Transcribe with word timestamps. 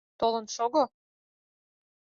Толын 0.19 0.45
шого. 0.55 0.83